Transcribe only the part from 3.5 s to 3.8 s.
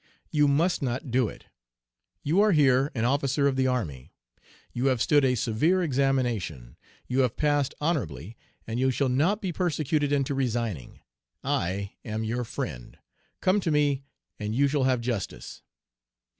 the